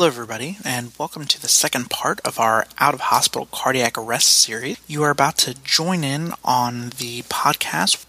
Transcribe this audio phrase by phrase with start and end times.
[0.00, 4.28] Hello, everybody, and welcome to the second part of our Out of Hospital Cardiac Arrest
[4.30, 4.78] series.
[4.86, 8.06] You are about to join in on the podcast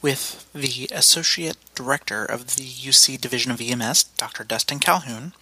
[0.00, 4.44] with the Associate Director of the UC Division of EMS, Dr.
[4.44, 5.34] Dustin Calhoun,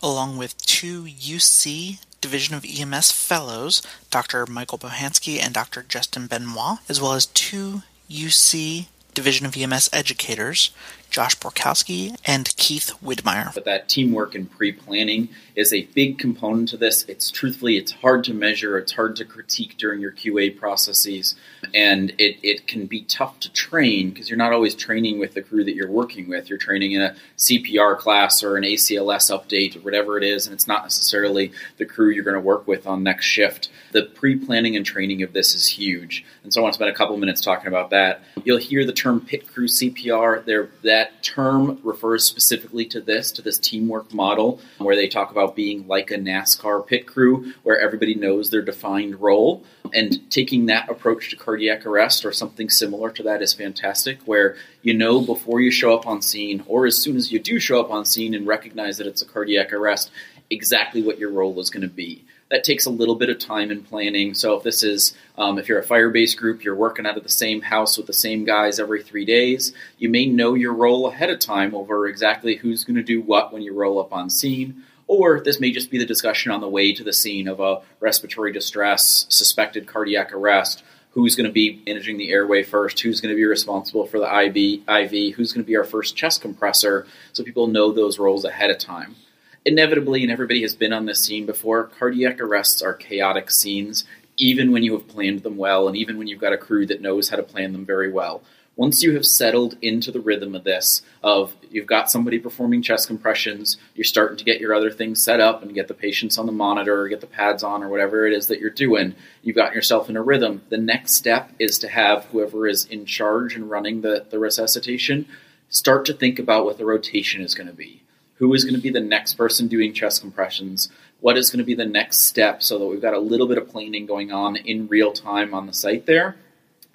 [0.00, 3.82] along with two UC Division of EMS Fellows,
[4.12, 4.46] Dr.
[4.46, 5.82] Michael Bohansky and Dr.
[5.82, 10.70] Justin Benoit, as well as two UC Division of EMS educators,
[11.10, 13.52] Josh Borkowski and Keith Widmeyer.
[13.54, 17.04] But that teamwork and pre-planning is a big component to this.
[17.04, 21.34] It's truthfully, it's hard to measure, it's hard to critique during your QA processes,
[21.74, 25.42] and it, it can be tough to train because you're not always training with the
[25.42, 26.48] crew that you're working with.
[26.48, 30.54] You're training in a CPR class or an ACLS update or whatever it is, and
[30.54, 33.68] it's not necessarily the crew you're going to work with on next shift.
[33.92, 36.94] The pre-planning and training of this is huge, and so I want to spend a
[36.94, 38.22] couple minutes talking about that.
[38.44, 40.44] You'll hear the term pit crew CPR.
[40.44, 45.56] There, that term refers specifically to this, to this teamwork model, where they talk about
[45.56, 49.64] being like a NASCAR pit crew, where everybody knows their defined role.
[49.92, 54.56] And taking that approach to cardiac arrest or something similar to that is fantastic, where
[54.82, 57.80] you know before you show up on scene, or as soon as you do show
[57.80, 60.10] up on scene and recognize that it's a cardiac arrest,
[60.50, 63.70] exactly what your role is going to be that takes a little bit of time
[63.70, 64.34] and planning.
[64.34, 67.28] So if this is, um, if you're a fire-based group, you're working out of the
[67.28, 71.30] same house with the same guys every three days, you may know your role ahead
[71.30, 74.82] of time over exactly who's going to do what when you roll up on scene.
[75.06, 77.82] Or this may just be the discussion on the way to the scene of a
[78.00, 80.82] respiratory distress, suspected cardiac arrest.
[81.12, 83.00] Who's going to be managing the airway first?
[83.00, 84.26] Who's going to be responsible for the?
[84.26, 85.34] IV?
[85.34, 87.06] Who's going to be our first chest compressor?
[87.32, 89.16] So people know those roles ahead of time
[89.64, 94.04] inevitably, and everybody has been on this scene before, cardiac arrests are chaotic scenes,
[94.36, 97.02] even when you have planned them well, and even when you've got a crew that
[97.02, 98.42] knows how to plan them very well.
[98.76, 103.06] Once you have settled into the rhythm of this, of you've got somebody performing chest
[103.06, 106.46] compressions, you're starting to get your other things set up and get the patients on
[106.46, 109.56] the monitor or get the pads on or whatever it is that you're doing, you've
[109.56, 110.62] got yourself in a rhythm.
[110.70, 115.26] The next step is to have whoever is in charge and running the, the resuscitation
[115.68, 118.02] start to think about what the rotation is going to be
[118.40, 120.88] who is going to be the next person doing chest compressions,
[121.20, 123.58] what is going to be the next step, so that we've got a little bit
[123.58, 126.36] of planning going on in real time on the site there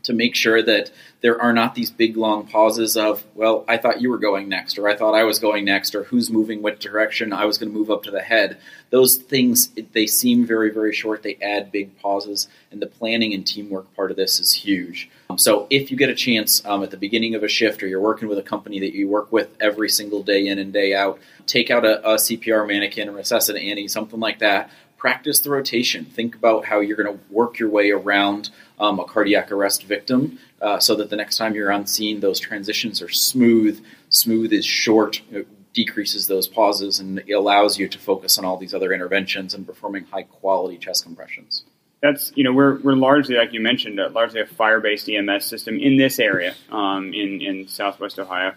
[0.06, 4.02] to make sure that there are not these big long pauses of, well, I thought
[4.02, 6.80] you were going next, or I thought I was going next, or who's moving what
[6.80, 8.60] direction, I was going to move up to the head.
[8.92, 11.24] Those things, they seem very, very short.
[11.24, 15.10] They add big pauses, and the planning and teamwork part of this is huge.
[15.32, 17.88] Um, so if you get a chance um, at the beginning of a shift, or
[17.88, 20.94] you're working with a company that you work with every single day in and day
[20.94, 24.70] out, take out a, a CPR mannequin or a Resusci Annie, something like that.
[24.98, 26.06] Practice the rotation.
[26.06, 28.50] Think about how you're going to work your way around
[28.80, 32.40] um, a cardiac arrest victim uh, so that the next time you're on scene, those
[32.40, 33.84] transitions are smooth.
[34.10, 38.74] Smooth is short, it decreases those pauses, and allows you to focus on all these
[38.74, 41.64] other interventions and performing high quality chest compressions
[42.06, 45.46] that's you know we're we're largely like you mentioned uh, largely a fire based EMS
[45.46, 48.54] system in this area um, in in Southwest Ohio,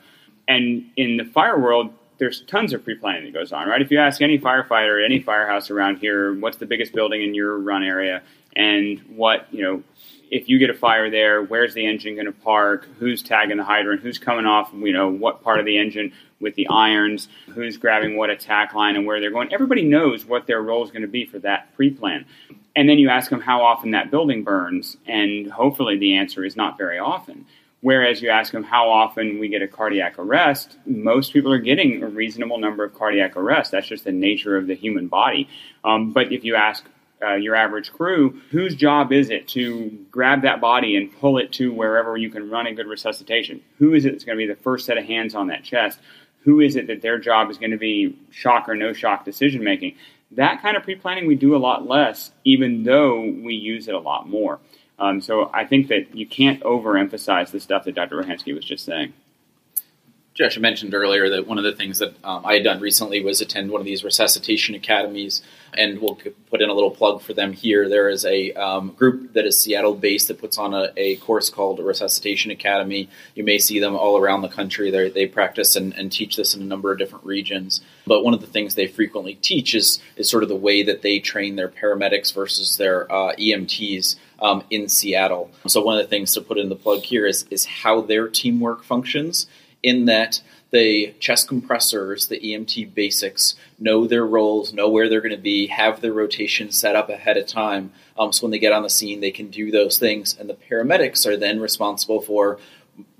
[0.46, 3.80] and in the fire world there's tons of pre planning that goes on right.
[3.80, 7.56] If you ask any firefighter, any firehouse around here, what's the biggest building in your
[7.58, 8.22] run area,
[8.58, 9.82] and what you know.
[10.30, 12.86] If you get a fire there, where's the engine going to park?
[12.98, 14.02] Who's tagging the hydrant?
[14.02, 14.70] Who's coming off?
[14.74, 17.28] You know what part of the engine with the irons?
[17.54, 19.54] Who's grabbing what attack line and where they're going?
[19.54, 22.26] Everybody knows what their role is going to be for that pre-plan.
[22.76, 26.56] And then you ask them how often that building burns, and hopefully the answer is
[26.56, 27.46] not very often.
[27.80, 32.02] Whereas you ask them how often we get a cardiac arrest, most people are getting
[32.02, 33.70] a reasonable number of cardiac arrests.
[33.70, 35.48] That's just the nature of the human body.
[35.84, 36.84] Um, but if you ask
[37.22, 41.52] uh, your average crew, whose job is it to grab that body and pull it
[41.52, 43.60] to wherever you can run a good resuscitation?
[43.78, 45.98] Who is it that's going to be the first set of hands on that chest?
[46.42, 49.64] Who is it that their job is going to be shock or no shock decision
[49.64, 49.96] making?
[50.32, 53.94] That kind of pre planning we do a lot less, even though we use it
[53.94, 54.60] a lot more.
[54.98, 58.20] Um, so I think that you can't overemphasize the stuff that Dr.
[58.20, 59.12] Bohansky was just saying.
[60.38, 63.40] Josh, mentioned earlier that one of the things that um, I had done recently was
[63.40, 65.42] attend one of these resuscitation academies,
[65.74, 66.16] and we'll
[66.48, 67.88] put in a little plug for them here.
[67.88, 71.50] There is a um, group that is Seattle based that puts on a, a, course
[71.50, 73.08] called Resuscitation Academy.
[73.34, 74.92] You may see them all around the country.
[74.92, 77.80] They're, they practice and, and, teach this in a number of different regions.
[78.06, 81.02] But one of the things they frequently teach is, is sort of the way that
[81.02, 84.14] they train their paramedics versus their uh, EMTs.
[84.40, 85.50] Um, in Seattle.
[85.66, 88.28] So, one of the things to put in the plug here is, is how their
[88.28, 89.48] teamwork functions
[89.82, 90.40] in that
[90.70, 95.68] the chest compressors, the EMT basics, know their roles, know where they're going to be,
[95.68, 97.90] have their rotation set up ahead of time.
[98.18, 100.36] Um, so when they get on the scene, they can do those things.
[100.38, 102.58] And the paramedics are then responsible for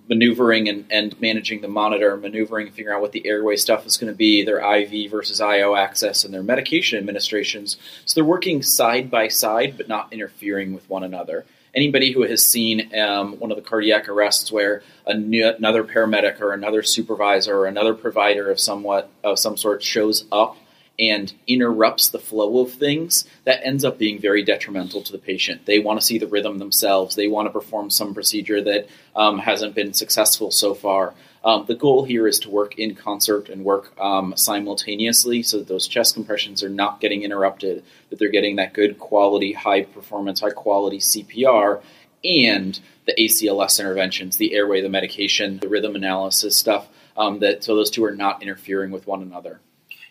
[0.09, 4.13] maneuvering and, and managing the monitor, maneuvering, figuring out what the airway stuff is going
[4.13, 7.77] to be, their IV versus IO access, and their medication administrations.
[8.05, 11.45] So they're working side by side, but not interfering with one another.
[11.79, 16.53] Anybody who has seen um, one of the cardiac arrests where new, another paramedic or
[16.53, 20.57] another supervisor or another provider of somewhat of some sort shows up
[20.99, 25.67] and interrupts the flow of things, that ends up being very detrimental to the patient.
[25.67, 27.15] They want to see the rhythm themselves.
[27.15, 31.15] They want to perform some procedure that um, hasn't been successful so far.
[31.45, 35.69] Um, the goal here is to work in concert and work um, simultaneously so that
[35.69, 40.41] those chest compressions are not getting interrupted, that they're getting that good quality, high performance,
[40.41, 41.81] high quality CPR,
[42.25, 47.77] and the ACLS interventions, the airway, the medication, the rhythm analysis stuff, um, that so
[47.77, 49.61] those two are not interfering with one another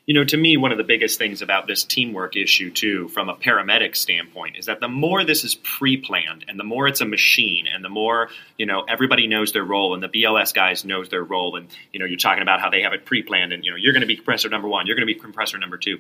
[0.08, 3.28] you know, to me, one of the biggest things about this teamwork issue, too, from
[3.28, 7.02] a paramedic standpoint, is that the more this is pre planned and the more it's
[7.02, 10.86] a machine and the more, you know, everybody knows their role and the BLS guys
[10.86, 11.58] knows their role.
[11.58, 13.76] And, you know, you're talking about how they have it pre planned and, you know,
[13.76, 16.00] you're going to be compressor number one, you're going to be compressor number two.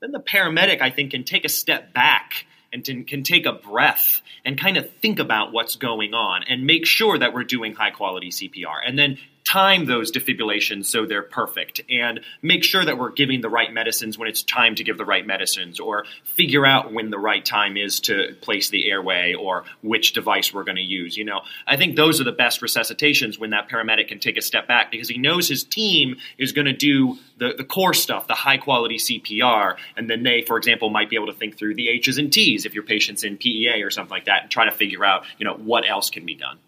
[0.00, 4.22] Then the paramedic, I think, can take a step back and can take a breath
[4.44, 7.90] and kind of think about what's going on and make sure that we're doing high
[7.90, 8.76] quality CPR.
[8.86, 13.48] And then time those defibrillations so they're perfect and make sure that we're giving the
[13.48, 17.18] right medicines when it's time to give the right medicines or figure out when the
[17.18, 21.24] right time is to place the airway or which device we're going to use you
[21.24, 21.40] know?
[21.66, 24.90] I think those are the best resuscitations when that paramedic can take a step back
[24.90, 28.58] because he knows his team is going to do the, the core stuff the high
[28.58, 32.18] quality cpr and then they for example might be able to think through the h's
[32.18, 35.04] and t's if your patient's in PEA or something like that and try to figure
[35.04, 36.58] out you know what else can be done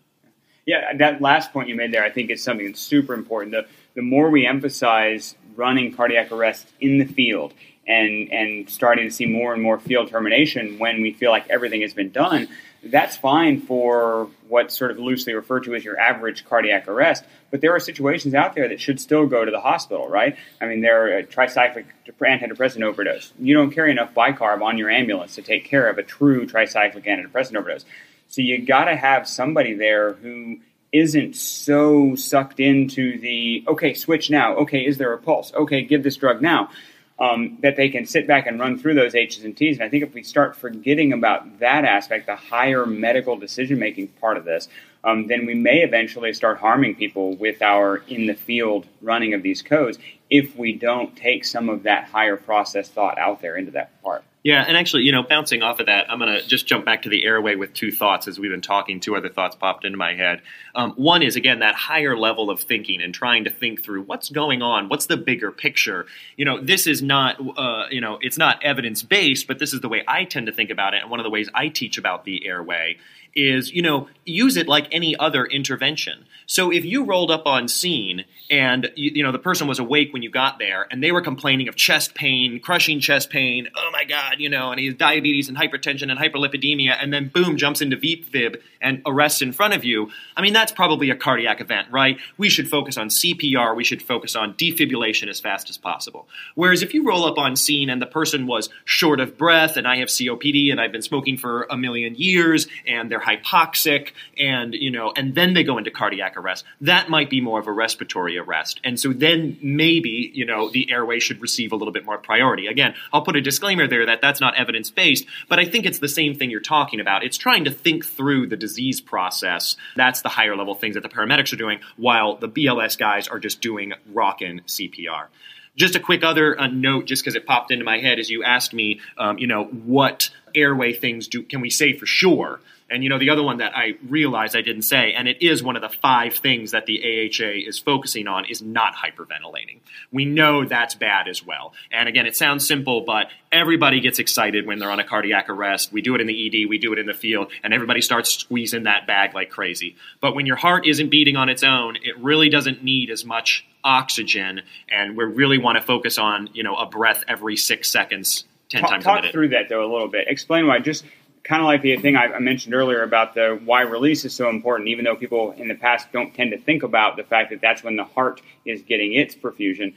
[0.66, 3.52] yeah, that last point you made there, I think, is something that's super important.
[3.52, 7.52] The, the more we emphasize running cardiac arrest in the field
[7.86, 11.82] and, and starting to see more and more field termination when we feel like everything
[11.82, 12.48] has been done,
[12.84, 17.24] that's fine for what's sort of loosely referred to as your average cardiac arrest.
[17.50, 20.36] But there are situations out there that should still go to the hospital, right?
[20.60, 21.86] I mean, there are a tricyclic
[22.20, 23.32] antidepressant overdose.
[23.38, 27.04] You don't carry enough bicarb on your ambulance to take care of a true tricyclic
[27.04, 27.84] antidepressant overdose.
[28.32, 30.56] So you got to have somebody there who
[30.90, 34.54] isn't so sucked into the okay, switch now.
[34.54, 35.52] Okay, is there a pulse?
[35.52, 36.70] Okay, give this drug now.
[37.18, 39.76] Um, that they can sit back and run through those H's and T's.
[39.76, 44.08] And I think if we start forgetting about that aspect, the higher medical decision making
[44.08, 44.66] part of this,
[45.04, 49.42] um, then we may eventually start harming people with our in the field running of
[49.42, 49.98] these codes
[50.30, 54.24] if we don't take some of that higher process thought out there into that part.
[54.44, 57.02] Yeah, and actually, you know, bouncing off of that, I'm going to just jump back
[57.02, 58.98] to the airway with two thoughts as we've been talking.
[58.98, 60.42] Two other thoughts popped into my head.
[60.74, 64.30] Um, one is, again, that higher level of thinking and trying to think through what's
[64.30, 66.06] going on, what's the bigger picture.
[66.36, 69.80] You know, this is not, uh, you know, it's not evidence based, but this is
[69.80, 71.02] the way I tend to think about it.
[71.02, 72.96] And one of the ways I teach about the airway
[73.34, 76.26] is, you know, use it like any other intervention.
[76.46, 80.12] So if you rolled up on scene and you, you, know the person was awake
[80.12, 83.90] when you got there and they were complaining of chest pain, crushing chest pain, oh
[83.92, 87.56] my god, you know, and he has diabetes and hypertension and hyperlipidemia, and then boom,
[87.56, 90.10] jumps into VFib and arrests in front of you.
[90.36, 92.18] I mean, that's probably a cardiac event, right?
[92.36, 93.74] We should focus on CPR.
[93.74, 96.28] We should focus on defibrillation as fast as possible.
[96.54, 99.86] Whereas if you roll up on scene and the person was short of breath, and
[99.86, 104.74] I have COPD and I've been smoking for a million years, and they're hypoxic, and
[104.74, 107.72] you know, and then they go into cardiac arrest, that might be more of a
[107.72, 108.80] respiratory arrest.
[108.84, 112.66] And so then maybe, you know, the airway should receive a little bit more priority.
[112.66, 115.98] Again, I'll put a disclaimer there that that's not evidence based, but I think it's
[115.98, 117.24] the same thing you're talking about.
[117.24, 119.76] It's trying to think through the disease process.
[119.96, 123.38] That's the higher level things that the paramedics are doing, while the BLS guys are
[123.38, 125.26] just doing rockin' CPR.
[125.74, 128.44] Just a quick other uh, note, just because it popped into my head as you
[128.44, 132.60] asked me, um, you know, what airway things do can we say for sure?
[132.92, 135.62] And you know, the other one that I realized I didn't say, and it is
[135.62, 139.80] one of the five things that the AHA is focusing on, is not hyperventilating.
[140.12, 141.72] We know that's bad as well.
[141.90, 145.90] And again, it sounds simple, but everybody gets excited when they're on a cardiac arrest.
[145.90, 148.34] We do it in the ED, we do it in the field, and everybody starts
[148.34, 149.96] squeezing that bag like crazy.
[150.20, 153.66] But when your heart isn't beating on its own, it really doesn't need as much
[153.84, 158.44] oxygen, and we really want to focus on you know a breath every six seconds,
[158.68, 159.32] ten talk, times talk a minute.
[159.32, 160.28] through that though a little bit.
[160.28, 160.78] Explain why.
[160.78, 161.04] Just
[161.44, 164.88] kind of like the thing I mentioned earlier about the why release is so important,
[164.88, 167.82] even though people in the past don't tend to think about the fact that that's
[167.82, 169.94] when the heart is getting its perfusion.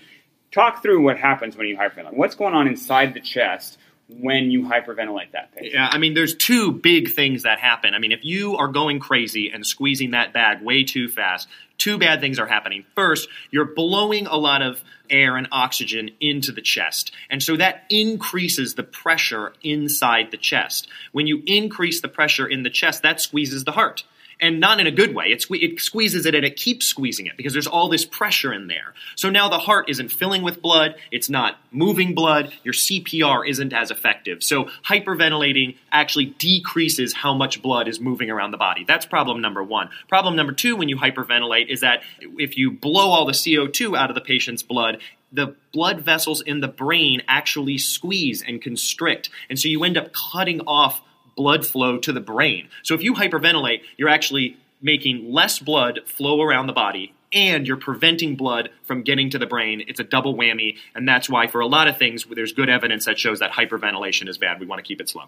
[0.51, 2.13] Talk through what happens when you hyperventilate.
[2.13, 5.73] What's going on inside the chest when you hyperventilate that patient?
[5.73, 7.93] Yeah, I mean, there's two big things that happen.
[7.93, 11.47] I mean, if you are going crazy and squeezing that bag way too fast,
[11.77, 12.85] two bad things are happening.
[12.95, 17.11] First, you're blowing a lot of air and oxygen into the chest.
[17.29, 20.87] And so that increases the pressure inside the chest.
[21.11, 24.03] When you increase the pressure in the chest, that squeezes the heart.
[24.39, 25.27] And not in a good way.
[25.27, 28.53] It, sque- it squeezes it and it keeps squeezing it because there's all this pressure
[28.53, 28.93] in there.
[29.15, 33.73] So now the heart isn't filling with blood, it's not moving blood, your CPR isn't
[33.73, 34.43] as effective.
[34.43, 38.83] So hyperventilating actually decreases how much blood is moving around the body.
[38.87, 39.89] That's problem number one.
[40.07, 44.09] Problem number two when you hyperventilate is that if you blow all the CO2 out
[44.09, 45.01] of the patient's blood,
[45.31, 49.29] the blood vessels in the brain actually squeeze and constrict.
[49.49, 51.01] And so you end up cutting off
[51.35, 52.69] blood flow to the brain.
[52.83, 57.77] So if you hyperventilate, you're actually making less blood flow around the body and you're
[57.77, 59.83] preventing blood from getting to the brain.
[59.87, 63.05] It's a double whammy, and that's why for a lot of things there's good evidence
[63.05, 64.59] that shows that hyperventilation is bad.
[64.59, 65.25] We want to keep it slow.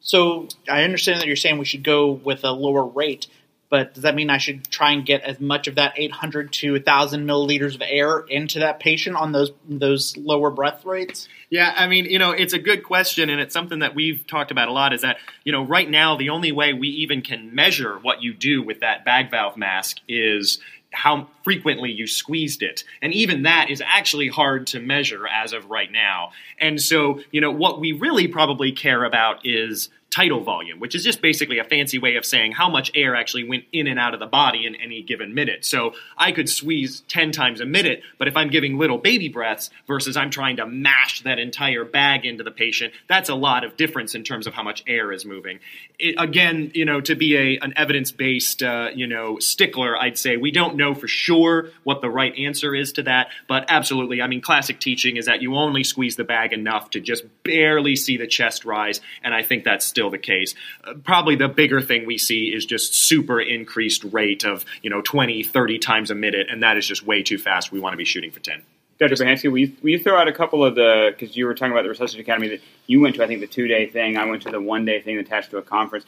[0.00, 3.26] So I understand that you're saying we should go with a lower rate,
[3.70, 6.72] but does that mean I should try and get as much of that 800 to
[6.72, 11.28] 1,000 milliliters of air into that patient on those those lower breath rates?
[11.50, 14.50] Yeah, I mean, you know, it's a good question, and it's something that we've talked
[14.50, 14.92] about a lot.
[14.92, 18.34] Is that you know, right now the only way we even can measure what you
[18.34, 20.58] do with that bag valve mask is
[20.90, 22.84] how frequently you squeezed it.
[23.02, 26.32] And even that is actually hard to measure as of right now.
[26.58, 31.04] And so, you know, what we really probably care about is tidal volume, which is
[31.04, 34.14] just basically a fancy way of saying how much air actually went in and out
[34.14, 35.64] of the body in any given minute.
[35.64, 39.70] So I could squeeze 10 times a minute, but if I'm giving little baby breaths
[39.86, 43.76] versus I'm trying to mash that entire bag into the patient, that's a lot of
[43.76, 45.60] difference in terms of how much air is moving.
[45.98, 50.16] It, again, you know, to be a, an evidence based, uh, you know, stickler, I'd
[50.16, 54.22] say we don't know for sure what the right answer is to that, but absolutely.
[54.22, 57.94] I mean, classic teaching is that you only squeeze the bag enough to just barely
[57.94, 60.54] see the chest rise, and I think that's still the case.
[60.84, 65.02] Uh, probably the bigger thing we see is just super increased rate of, you know,
[65.02, 67.72] 20, 30 times a minute, and that is just way too fast.
[67.72, 68.62] We want to be shooting for 10.
[69.00, 69.16] Dr.
[69.16, 71.72] Bohansky, will you, will you throw out a couple of the, because you were talking
[71.72, 74.16] about the Resuscitation Academy that you went to, I think, the two day thing.
[74.16, 76.04] I went to the one day thing attached to a conference.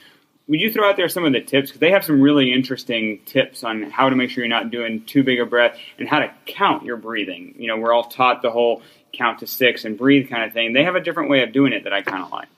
[0.47, 1.71] Would you throw out there some of the tips?
[1.71, 5.05] Because they have some really interesting tips on how to make sure you're not doing
[5.05, 7.57] too big a breath and how to count your breathing.
[7.59, 8.83] You know, we're all taught the whole
[9.13, 10.73] count to six and breathe kind of thing.
[10.75, 12.49] They have a different way of doing it that I kind of like.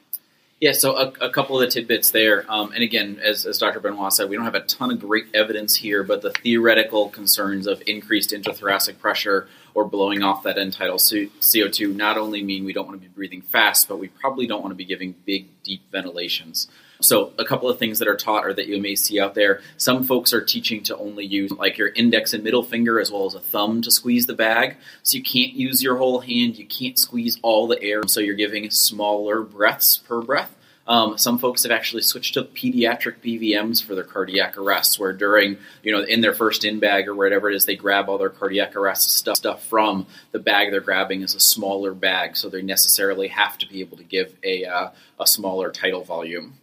[0.62, 2.44] Yeah, so a, a, couple of the tidbits there.
[2.48, 3.80] Um, and again, as, as, Dr.
[3.80, 7.66] Benoit said, we don't have a ton of great evidence here, but the theoretical concerns
[7.66, 12.72] of increased intrathoracic pressure or blowing off that end tidal CO2 not only mean we
[12.72, 15.48] don't want to be breathing fast, but we probably don't want to be giving big,
[15.64, 16.68] deep ventilations.
[17.02, 19.60] So, a couple of things that are taught or that you may see out there
[19.76, 23.26] some folks are teaching to only use like your index and middle finger as well
[23.26, 24.76] as a thumb to squeeze the bag.
[25.02, 28.36] So, you can't use your whole hand, you can't squeeze all the air, so you're
[28.36, 30.54] giving smaller breaths per breath.
[30.86, 35.58] Um, some folks have actually switched to pediatric BVMs for their cardiac arrests, where during,
[35.82, 38.30] you know, in their first in bag or whatever it is, they grab all their
[38.30, 42.62] cardiac arrest stuff, stuff from the bag they're grabbing is a smaller bag, so they
[42.62, 44.90] necessarily have to be able to give a, uh,
[45.20, 46.54] a smaller tidal volume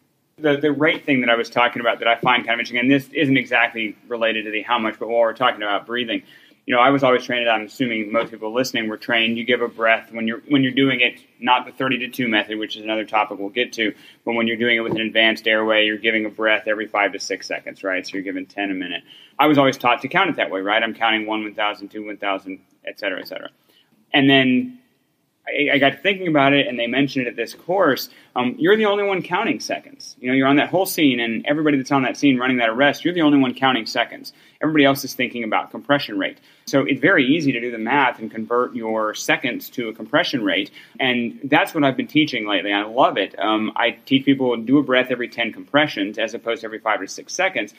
[0.41, 2.79] the, the rate thing that I was talking about that I find kind of interesting,
[2.79, 6.23] and this isn't exactly related to the how much, but while we're talking about breathing,
[6.65, 7.49] you know, I was always trained.
[7.49, 9.39] I'm assuming most people listening were trained.
[9.39, 12.27] You give a breath when you're when you're doing it, not the 30 to 2
[12.27, 13.93] method, which is another topic we'll get to,
[14.23, 17.11] but when you're doing it with an advanced airway, you're giving a breath every five
[17.13, 18.05] to six seconds, right?
[18.05, 19.03] So you're giving 10 a minute.
[19.39, 20.83] I was always taught to count it that way, right?
[20.83, 23.49] I'm counting one 1,000, two 1,000, et cetera, et cetera.
[24.13, 24.79] And then
[25.49, 28.09] I, I, got thinking about it, and they mentioned it at this course.
[28.35, 30.15] Um, you're the only one counting seconds.
[30.19, 32.69] You know, you're on that whole scene, and everybody that's on that scene running that
[32.69, 34.33] arrest, you're the only one counting seconds.
[34.61, 36.39] Everybody else is thinking about compression rate.
[36.65, 40.43] So it's very easy to do the math and convert your seconds to a compression
[40.43, 42.71] rate, and that's what I've been teaching lately.
[42.71, 43.37] I love it.
[43.39, 47.01] Um, I teach people do a breath every 10 compressions as opposed to every five
[47.01, 47.73] or six seconds.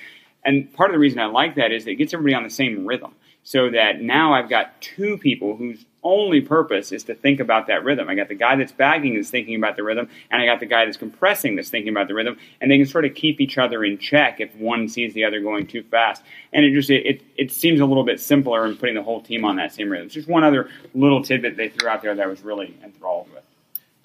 [0.45, 2.51] And part of the reason I like that is that it gets everybody on the
[2.51, 7.41] same rhythm so that now I've got two people whose only purpose is to think
[7.41, 8.09] about that rhythm.
[8.09, 10.67] I got the guy that's bagging is thinking about the rhythm, and I got the
[10.67, 13.59] guy that's compressing that's thinking about the rhythm, and they can sort of keep each
[13.59, 16.23] other in check if one sees the other going too fast.
[16.53, 19.45] And it just it, it seems a little bit simpler in putting the whole team
[19.45, 20.07] on that same rhythm.
[20.07, 23.31] It's just one other little tidbit they threw out there that I was really enthralled
[23.33, 23.45] with.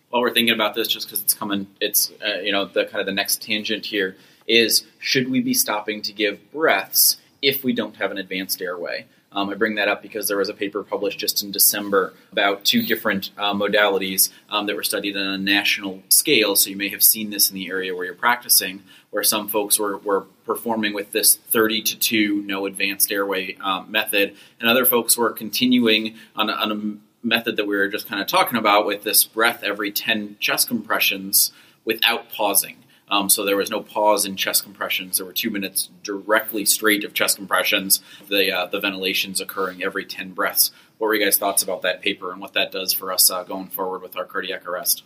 [0.10, 3.00] While we're thinking about this, just because it's coming, it's uh, you know the kind
[3.00, 7.74] of the next tangent here is should we be stopping to give breaths if we
[7.74, 9.06] don't have an advanced airway?
[9.36, 12.64] Um, I bring that up because there was a paper published just in December about
[12.64, 16.56] two different uh, modalities um, that were studied on a national scale.
[16.56, 19.78] So you may have seen this in the area where you're practicing, where some folks
[19.78, 24.86] were, were performing with this 30 to 2 no advanced airway um, method, and other
[24.86, 28.86] folks were continuing on on a method that we were just kind of talking about
[28.86, 31.52] with this breath every 10 chest compressions
[31.84, 32.78] without pausing.
[33.10, 35.18] Um, so there was no pause in chest compressions.
[35.18, 38.02] There were two minutes directly straight of chest compressions.
[38.28, 40.72] The uh, the ventilations occurring every ten breaths.
[40.98, 43.44] What were you guys' thoughts about that paper and what that does for us uh,
[43.44, 45.04] going forward with our cardiac arrest?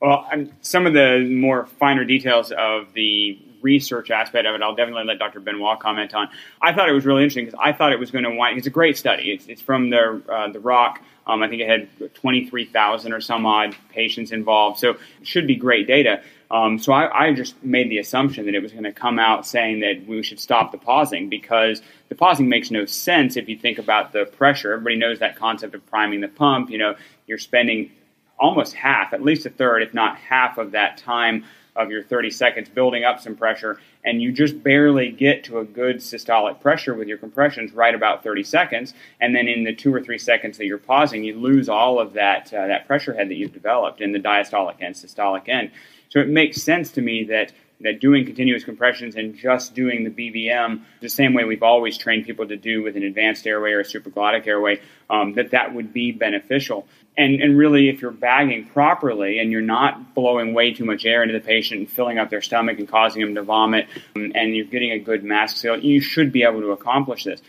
[0.00, 0.28] Well,
[0.60, 5.18] some of the more finer details of the research aspect of it, I'll definitely let
[5.18, 5.40] Dr.
[5.40, 6.28] Benoit comment on.
[6.60, 8.58] I thought it was really interesting because I thought it was going to wind.
[8.58, 9.32] It's a great study.
[9.32, 11.00] It's, it's from the uh, the ROC.
[11.26, 15.56] Um, I think it had 23,000 or some odd patients involved, so it should be
[15.56, 16.22] great data.
[16.50, 19.44] Um, so I, I, just made the assumption that it was going to come out
[19.44, 23.58] saying that we should stop the pausing because the pausing makes no sense if you
[23.58, 24.72] think about the pressure.
[24.72, 26.70] Everybody knows that concept of priming the pump.
[26.70, 26.94] You know,
[27.26, 27.90] you're spending
[28.38, 32.30] almost half, at least a third, if not half of that time of your 30
[32.30, 36.94] seconds building up some pressure, and you just barely get to a good systolic pressure
[36.94, 40.58] with your compressions right about 30 seconds, and then in the two or three seconds
[40.58, 44.00] that you're pausing, you lose all of that uh, that pressure head that you've developed
[44.00, 45.70] in the diastolic and systolic end.
[46.16, 50.08] So it makes sense to me that that doing continuous compressions and just doing the
[50.08, 53.80] BVM the same way we've always trained people to do with an advanced airway or
[53.80, 54.80] a supraglottic airway,
[55.10, 56.88] um, that that would be beneficial.
[57.18, 61.22] And, and really, if you're bagging properly and you're not blowing way too much air
[61.22, 64.56] into the patient and filling up their stomach and causing them to vomit, um, and
[64.56, 67.42] you're getting a good mask seal, you should be able to accomplish this.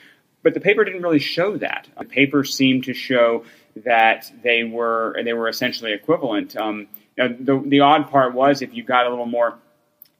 [0.43, 1.87] But the paper didn't really show that.
[1.97, 3.45] The paper seemed to show
[3.85, 6.57] that they were they were essentially equivalent.
[6.57, 9.57] Um, Uh, the, the odd part was if you got a little more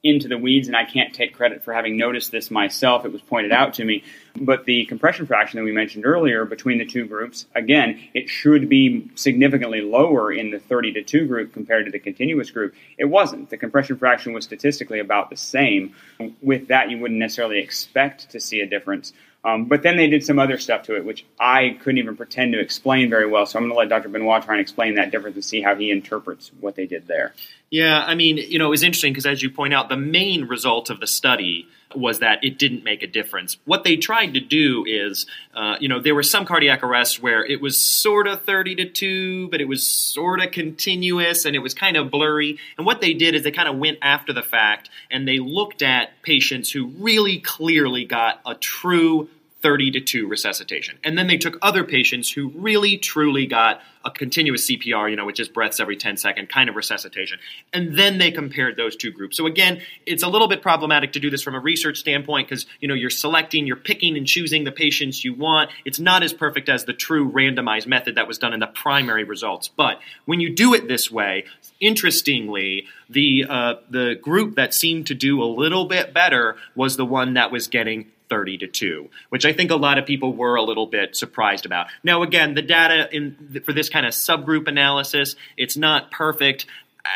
[0.04, 3.04] into the weeds, and I can't take credit for having noticed this myself.
[3.04, 4.04] It was pointed out to me.
[4.36, 8.70] But the compression fraction that we mentioned earlier between the two groups, again, it should
[8.70, 12.76] be significantly lower in the 30 to 2 group compared to the continuous group.
[12.98, 13.50] It wasn't.
[13.50, 15.96] The compression fraction was statistically about the same.
[16.42, 19.14] With that, you wouldn't necessarily expect to see a difference.
[19.48, 22.52] Um, but then they did some other stuff to it, which I couldn't even pretend
[22.52, 23.46] to explain very well.
[23.46, 24.10] So I'm going to let Dr.
[24.10, 27.34] Benoit try and explain that difference and see how he interprets what they did there.
[27.70, 30.46] Yeah, I mean, you know, it was interesting because as you point out, the main
[30.46, 33.58] result of the study was that it didn't make a difference.
[33.64, 37.46] What they tried to do is, uh, you know, there were some cardiac arrests where
[37.46, 41.60] it was sort of 30 to 2, but it was sort of continuous and it
[41.60, 42.58] was kind of blurry.
[42.78, 45.82] And what they did is they kind of went after the fact and they looked
[45.82, 49.30] at patients who really clearly got a true
[49.62, 51.00] 30 to 2 resuscitation.
[51.04, 55.26] And then they took other patients who really truly got a continuous CPR, you know,
[55.26, 57.40] which is breaths every 10 second kind of resuscitation.
[57.74, 59.36] And then they compared those two groups.
[59.36, 62.66] So again, it's a little bit problematic to do this from a research standpoint because,
[62.80, 65.72] you know, you're selecting, you're picking and choosing the patients you want.
[65.86, 69.24] It's not as perfect as the true randomized method that was done in the primary
[69.24, 69.68] results.
[69.68, 71.46] But when you do it this way,
[71.80, 77.06] interestingly, the uh, the group that seemed to do a little bit better was the
[77.06, 80.56] one that was getting 30 to 2, which I think a lot of people were
[80.56, 81.88] a little bit surprised about.
[82.04, 86.66] Now, again, the data in, for this kind of subgroup analysis, it's not perfect.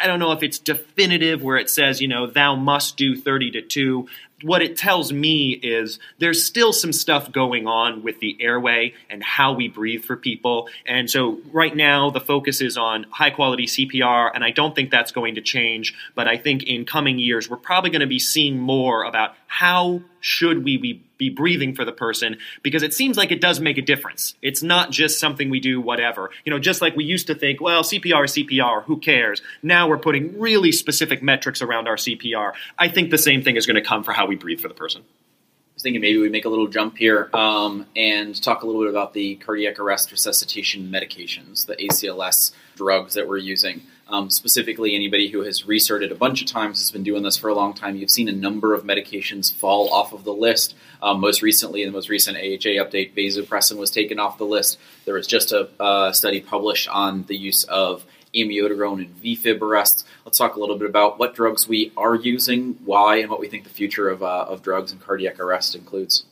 [0.02, 3.52] I don't know if it's definitive where it says, you know, thou must do 30
[3.52, 4.08] to 2
[4.44, 9.24] what it tells me is there's still some stuff going on with the airway and
[9.24, 10.70] how we breathe for people.
[10.86, 14.92] And so right now the focus is on high quality CPR, and I don't think
[14.92, 15.94] that's going to change.
[16.16, 20.02] But I think in coming years we're probably going to be seeing more about how
[20.22, 23.78] should we be, be breathing for the person because it seems like it does make
[23.78, 24.34] a difference.
[24.42, 26.30] It's not just something we do whatever.
[26.46, 29.42] You know, just like we used to think, well, CPR CPR, who cares?
[29.62, 32.54] Now we're putting really specific metrics around our CPR.
[32.80, 34.74] I think the same thing is going to come for how we breathe for the
[34.74, 35.02] person.
[35.02, 38.84] I was thinking maybe we make a little jump here um, and talk a little
[38.84, 43.82] bit about the cardiac arrest resuscitation medications, the ACLS drugs that we're using.
[44.12, 47.50] Um, specifically, anybody who has researched a bunch of times has been doing this for
[47.50, 47.96] a long time.
[47.96, 50.76] You've seen a number of medications fall off of the list.
[51.02, 54.78] Um, most recently, in the most recent AHA update, vasopressin was taken off the list.
[55.06, 60.04] There was just a, a study published on the use of amiodarone and VFib arrests.
[60.26, 63.48] Let's talk a little bit about what drugs we are using, why, and what we
[63.48, 66.26] think the future of, uh, of drugs and cardiac arrest includes.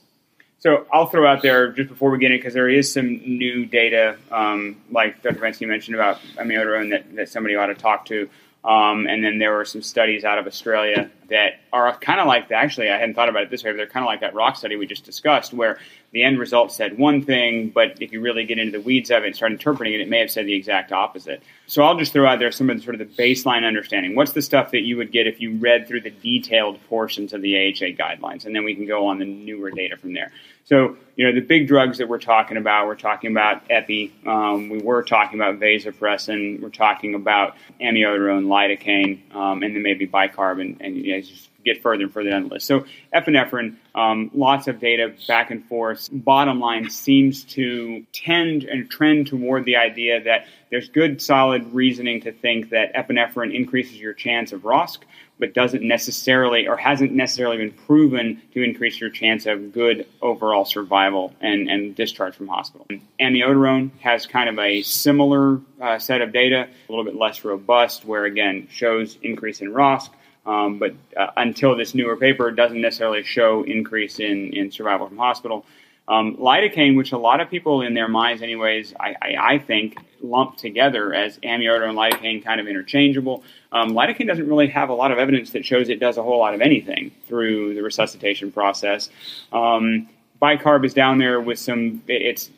[0.59, 3.65] So I'll throw out there just before we get in because there is some new
[3.65, 5.39] data, um, like Dr.
[5.39, 8.29] Vensky mentioned about amiodarone that, that somebody ought to talk to.
[8.63, 12.49] Um, and then there were some studies out of Australia that are kind of like
[12.49, 12.55] that.
[12.55, 14.57] Actually, I hadn't thought about it this way, but they're kind of like that ROC
[14.57, 15.79] study we just discussed, where
[16.11, 19.23] the end result said one thing, but if you really get into the weeds of
[19.23, 21.41] it and start interpreting it, it may have said the exact opposite.
[21.67, 24.15] So I'll just throw out there some of the sort of the baseline understanding.
[24.15, 27.41] What's the stuff that you would get if you read through the detailed portions of
[27.41, 30.31] the AHA guidelines, and then we can go on the newer data from there.
[30.69, 34.69] So, you know, the big drugs that we're talking about, we're talking about epi, um,
[34.69, 40.61] we were talking about vasopressin, we're talking about amiodarone, lidocaine, um, and then maybe bicarb,
[40.61, 41.23] and, and you
[41.65, 42.67] get further and further down the list.
[42.67, 46.09] So, epinephrine, um, lots of data back and forth.
[46.11, 52.21] Bottom line seems to tend and trend toward the idea that there's good, solid reasoning
[52.21, 54.99] to think that epinephrine increases your chance of ROSC,
[55.39, 60.65] but doesn't necessarily or hasn't necessarily been proven to increase your chance of good overall
[60.65, 62.85] survival and, and discharge from hospital.
[63.19, 68.05] Amiodarone has kind of a similar uh, set of data, a little bit less robust,
[68.05, 70.09] where again shows increase in ROSC,
[70.45, 75.17] Um, but uh, until this newer paper, doesn't necessarily show increase in, in survival from
[75.17, 75.65] hospital.
[76.07, 79.97] Um, lidocaine, which a lot of people in their minds, anyways, I, I, I think
[80.21, 83.43] lump together as amiodarone and lidocaine kind of interchangeable.
[83.71, 86.39] Um, lidocaine doesn't really have a lot of evidence that shows it does a whole
[86.39, 89.11] lot of anything through the resuscitation process.
[89.53, 90.09] Um,
[90.41, 92.01] bicarb is down there with some.
[92.07, 92.49] It's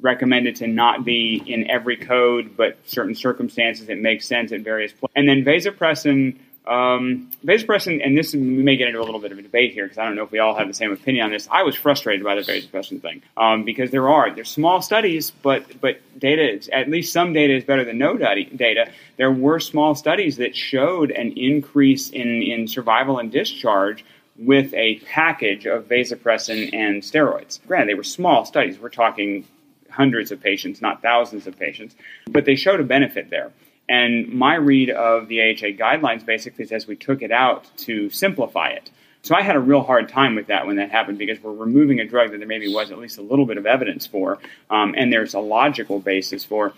[0.00, 4.92] recommended to not be in every code, but certain circumstances it makes sense at various
[4.92, 5.12] places.
[5.16, 9.38] And then vasopressin um, vasopressin, and this we may get into a little bit of
[9.38, 11.30] a debate here because I don't know if we all have the same opinion on
[11.30, 11.46] this.
[11.50, 15.80] I was frustrated by the vasopressin thing um, because there are there's small studies, but
[15.80, 18.90] but data is, at least some data is better than no data.
[19.16, 24.04] There were small studies that showed an increase in in survival and discharge
[24.38, 27.60] with a package of vasopressin and steroids.
[27.66, 28.78] Granted, they were small studies.
[28.78, 29.46] We're talking
[29.90, 31.94] hundreds of patients, not thousands of patients,
[32.28, 33.52] but they showed a benefit there.
[33.88, 38.68] And my read of the AHA guidelines basically says we took it out to simplify
[38.68, 38.90] it.
[39.22, 41.98] So I had a real hard time with that when that happened because we're removing
[41.98, 44.94] a drug that there maybe was at least a little bit of evidence for, um,
[44.96, 46.74] and there's a logical basis for.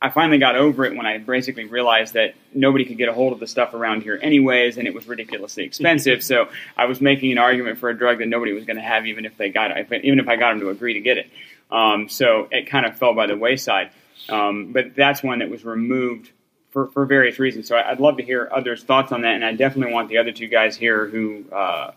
[0.00, 3.32] I finally got over it when I basically realized that nobody could get a hold
[3.32, 6.22] of the stuff around here anyways, and it was ridiculously expensive.
[6.22, 9.06] so I was making an argument for a drug that nobody was going to have,
[9.06, 11.30] even if they got it, even if I got them to agree to get it.
[11.70, 13.90] Um, so it kind of fell by the wayside.
[14.28, 16.30] Um, but that's one that was removed
[16.70, 17.68] for, for various reasons.
[17.68, 20.32] So I'd love to hear others' thoughts on that, and I definitely want the other
[20.32, 21.92] two guys here who uh,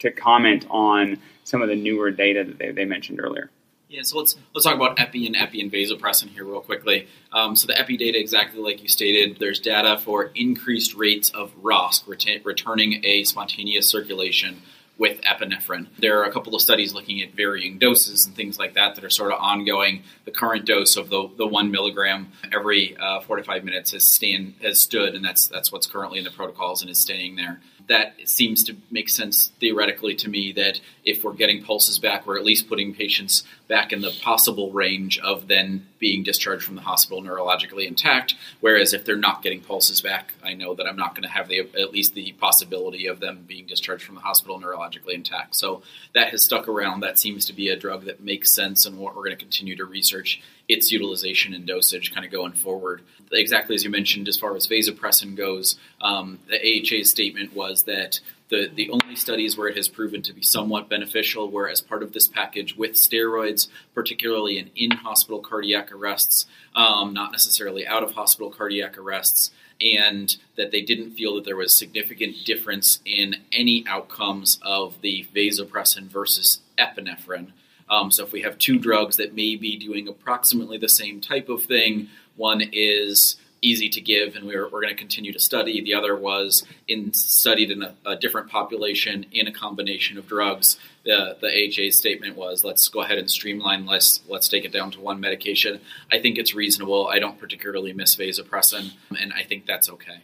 [0.00, 3.50] to comment on some of the newer data that they, they mentioned earlier.
[3.88, 7.08] Yeah, so let's let's talk about epi and epi and vasopressin here real quickly.
[7.32, 11.54] Um, so the epi data, exactly like you stated, there's data for increased rates of
[11.62, 14.60] ROSC, ret- returning a spontaneous circulation
[14.98, 15.86] with epinephrine.
[15.98, 19.04] There are a couple of studies looking at varying doses and things like that that
[19.04, 20.02] are sort of ongoing.
[20.24, 24.12] The current dose of the, the one milligram every uh, four to five minutes has
[24.12, 27.60] stand has stood, and that's that's what's currently in the protocols and is staying there
[27.88, 32.38] that seems to make sense theoretically to me that if we're getting pulses back, we're
[32.38, 36.82] at least putting patients back in the possible range of then being discharged from the
[36.82, 38.34] hospital neurologically intact.
[38.60, 41.48] Whereas if they're not getting pulses back, I know that I'm not going to have
[41.48, 45.56] the, at least the possibility of them being discharged from the hospital neurologically intact.
[45.56, 45.82] So
[46.14, 47.00] that has stuck around.
[47.00, 49.76] That seems to be a drug that makes sense and what we're going to continue
[49.76, 53.02] to research its utilization and dosage kind of going forward.
[53.32, 58.20] Exactly as you mentioned, as far as vasopressin goes, um, the AHA's statement was that
[58.48, 62.02] the, the only studies where it has proven to be somewhat beneficial were as part
[62.02, 68.02] of this package with steroids, particularly in in hospital cardiac arrests, um, not necessarily out
[68.02, 69.50] of hospital cardiac arrests,
[69.80, 75.26] and that they didn't feel that there was significant difference in any outcomes of the
[75.34, 77.52] vasopressin versus epinephrine.
[77.90, 81.48] Um, so if we have two drugs that may be doing approximately the same type
[81.48, 85.82] of thing, one is easy to give and we're, we're going to continue to study.
[85.82, 90.78] The other was in studied in a, a, different population in a combination of drugs.
[91.04, 94.90] The, the AHA statement was let's go ahead and streamline, let's, let's take it down
[94.92, 95.80] to one medication.
[96.12, 97.08] I think it's reasonable.
[97.08, 100.22] I don't particularly miss vasopressin, and I think that's okay.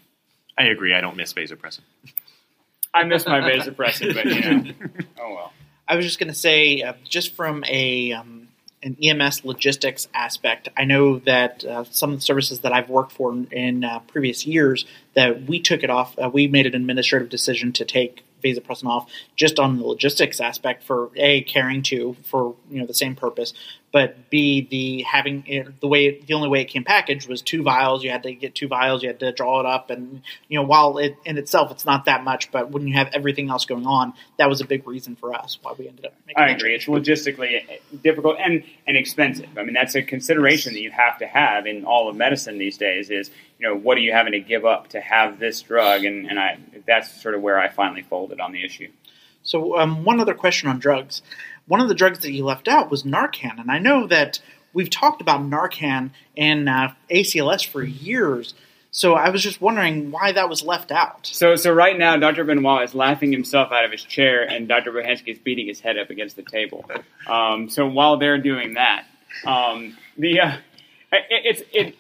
[0.57, 0.95] I agree.
[0.95, 1.81] I don't miss vasopressin.
[2.93, 4.73] I miss my vasopressin, but you know,
[5.21, 5.53] oh well.
[5.87, 8.49] I was just going to say, uh, just from a um,
[8.83, 13.13] an EMS logistics aspect, I know that uh, some of the services that I've worked
[13.13, 16.19] for in uh, previous years that we took it off.
[16.19, 20.83] Uh, we made an administrative decision to take vasopressin off just on the logistics aspect
[20.85, 23.55] for a carrying two for you know the same purpose,
[23.93, 27.43] but B the having it, the way it, the only way it came packaged was
[27.43, 28.03] two vials.
[28.03, 29.03] You had to get two vials.
[29.03, 32.07] You had to draw it up, and you know while it in itself it's not
[32.07, 35.17] that much, but when you have everything else going on, that was a big reason
[35.17, 36.15] for us why we ended up.
[36.27, 36.75] making I agree.
[36.75, 39.49] It's logistically eh, difficult and and expensive.
[39.57, 42.77] I mean that's a consideration that you have to have in all of medicine these
[42.77, 43.11] days.
[43.11, 43.31] Is
[43.65, 46.39] you know what are you having to give up to have this drug, and and
[46.39, 48.91] I that's sort of where I finally folded on the issue.
[49.43, 51.23] So um, one other question on drugs
[51.67, 54.41] one of the drugs that you left out was Narcan, and I know that
[54.73, 58.55] we've talked about Narcan and uh, ACLS for years.
[58.91, 61.27] So I was just wondering why that was left out.
[61.27, 62.45] So, so right now, Dr.
[62.45, 64.93] Benoit is laughing himself out of his chair, and Dr.
[64.93, 66.85] Bohansky is beating his head up against the table.
[67.27, 69.07] Um, so while they're doing that,
[69.47, 70.57] um, the uh,
[71.11, 71.97] it, it's it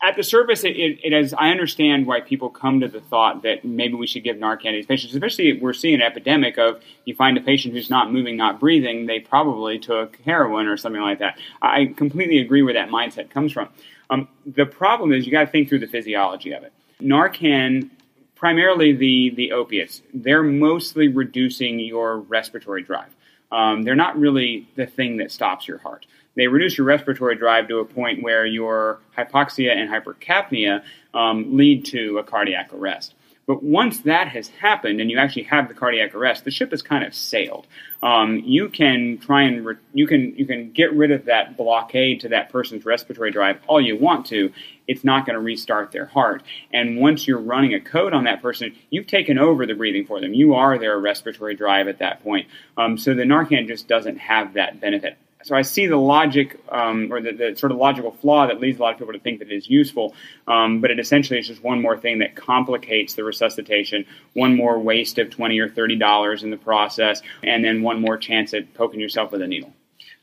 [0.00, 1.34] at the surface, it, it, it, is.
[1.34, 4.72] I understand why people come to the thought that maybe we should give Narcan to
[4.72, 5.12] these patients.
[5.12, 9.06] Especially, we're seeing an epidemic of you find a patient who's not moving, not breathing.
[9.06, 11.38] They probably took heroin or something like that.
[11.60, 13.68] I completely agree where that mindset comes from.
[14.10, 16.72] Um, the problem is you got to think through the physiology of it.
[17.00, 17.90] Narcan,
[18.36, 23.14] primarily the the opiates, they're mostly reducing your respiratory drive.
[23.50, 26.06] Um, they're not really the thing that stops your heart
[26.38, 31.84] they reduce your respiratory drive to a point where your hypoxia and hypercapnia um, lead
[31.86, 33.14] to a cardiac arrest.
[33.48, 36.82] But once that has happened and you actually have the cardiac arrest, the ship has
[36.82, 37.66] kind of sailed.
[38.02, 42.20] Um, you can try and re- you can you can get rid of that blockade
[42.20, 44.52] to that person's respiratory drive all you want to.
[44.86, 46.42] It's not going to restart their heart.
[46.72, 50.20] And once you're running a code on that person, you've taken over the breathing for
[50.20, 50.34] them.
[50.34, 52.46] You are their respiratory drive at that point.
[52.76, 57.12] Um, so the Narcan just doesn't have that benefit so I see the logic um,
[57.12, 59.38] or the, the, sort of logical flaw that leads a lot of people to think
[59.38, 60.14] that it is useful,
[60.46, 64.78] um, but it essentially is just one more thing that complicates the resuscitation, one more
[64.78, 68.74] waste of twenty or thirty dollars in the process, and then one more chance at
[68.74, 69.72] poking yourself with a needle.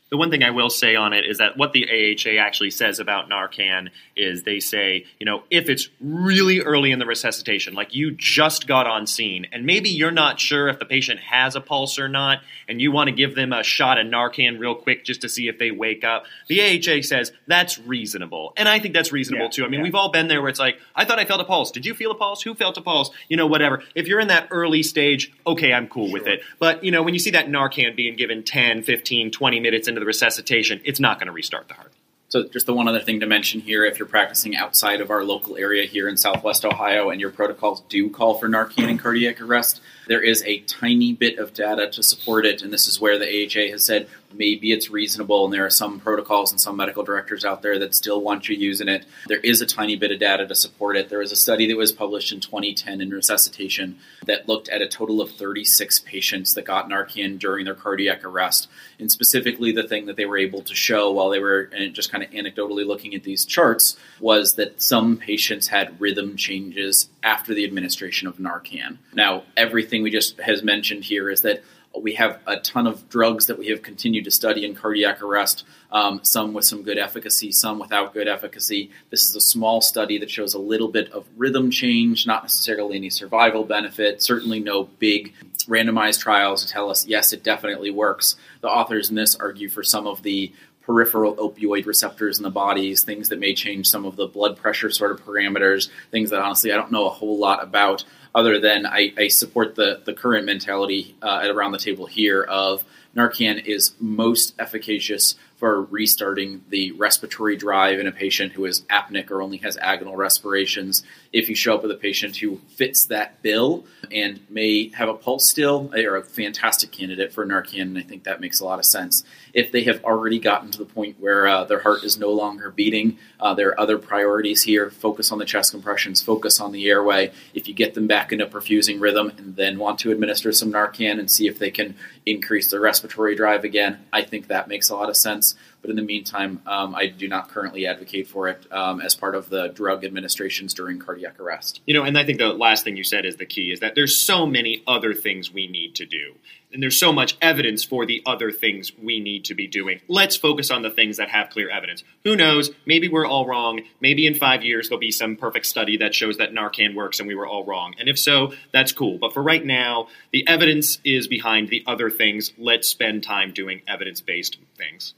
[0.08, 3.00] The one thing I will say on it is that what the AHA actually says
[3.00, 7.92] about Narcan is they say, you know, if it's really early in the resuscitation, like
[7.92, 11.60] you just got on scene, and maybe you're not sure if the patient has a
[11.60, 12.38] pulse or not,
[12.68, 15.48] and you want to give them a shot of Narcan real quick just to see
[15.48, 18.52] if they wake up, the AHA says that's reasonable.
[18.56, 19.64] And I think that's reasonable Yeah, too.
[19.64, 19.84] I mean, yeah.
[19.84, 21.72] we've all been there where it's like, I thought I felt a pulse.
[21.72, 22.42] Did you feel a pulse?
[22.42, 23.10] Who felt a pulse?
[23.28, 23.82] You know, whatever.
[23.96, 26.42] If you're in that early stage, okay, I'm cool with it.
[26.60, 30.04] But, you know, when you see that Narcan being given 10, 15, 20 minutes into
[30.04, 31.92] the resuscitation, it's not going to restart the heart.
[32.28, 35.24] So, just the one other thing to mention here if you're practicing outside of our
[35.24, 39.40] local area here in Southwest Ohio and your protocols do call for Narcan and cardiac
[39.40, 42.62] arrest, there is a tiny bit of data to support it.
[42.62, 45.44] And this is where the AHA has said maybe it's reasonable.
[45.44, 48.56] And there are some protocols and some medical directors out there that still want you
[48.56, 49.04] using it.
[49.26, 51.08] There is a tiny bit of data to support it.
[51.08, 54.88] There was a study that was published in 2010 in resuscitation that looked at a
[54.88, 58.68] total of 36 patients that got Narcan during their cardiac arrest.
[58.98, 62.10] And specifically, the thing that they were able to show while they were uh, just
[62.10, 67.54] kind of anecdotally looking at these charts was that some patients had rhythm changes after
[67.54, 68.98] the administration of Narcan.
[69.12, 71.62] Now, everything we just has mentioned here is that
[71.98, 75.64] we have a ton of drugs that we have continued to study in cardiac arrest,
[75.90, 78.90] um, some with some good efficacy, some without good efficacy.
[79.10, 82.96] This is a small study that shows a little bit of rhythm change, not necessarily
[82.96, 85.32] any survival benefit, certainly no big
[85.66, 88.36] randomized trials to tell us, yes, it definitely works.
[88.60, 93.02] The authors in this argue for some of the peripheral opioid receptors in the bodies,
[93.02, 96.72] things that may change some of the blood pressure sort of parameters, things that honestly
[96.72, 98.04] I don't know a whole lot about,
[98.36, 102.42] other than I, I support the, the current mentality uh, at around the table here
[102.42, 102.84] of
[103.16, 109.30] Narcan is most efficacious for restarting the respiratory drive in a patient who is apneic
[109.30, 111.02] or only has agonal respirations.
[111.36, 115.12] If you show up with a patient who fits that bill and may have a
[115.12, 118.64] pulse still, they are a fantastic candidate for Narcan, and I think that makes a
[118.64, 119.22] lot of sense.
[119.52, 122.70] If they have already gotten to the point where uh, their heart is no longer
[122.70, 124.88] beating, uh, there are other priorities here.
[124.88, 127.30] Focus on the chest compressions, focus on the airway.
[127.52, 131.18] If you get them back into perfusing rhythm and then want to administer some Narcan
[131.18, 134.96] and see if they can increase their respiratory drive again, I think that makes a
[134.96, 135.54] lot of sense.
[135.86, 139.36] But in the meantime, um, I do not currently advocate for it um, as part
[139.36, 141.80] of the drug administrations during cardiac arrest.
[141.86, 143.94] You know, and I think the last thing you said is the key is that
[143.94, 146.34] there's so many other things we need to do.
[146.72, 150.00] And there's so much evidence for the other things we need to be doing.
[150.08, 152.02] Let's focus on the things that have clear evidence.
[152.24, 152.72] Who knows?
[152.84, 153.82] Maybe we're all wrong.
[154.00, 157.28] Maybe in five years there'll be some perfect study that shows that Narcan works and
[157.28, 157.94] we were all wrong.
[158.00, 159.18] And if so, that's cool.
[159.18, 162.52] But for right now, the evidence is behind the other things.
[162.58, 165.14] Let's spend time doing evidence based things.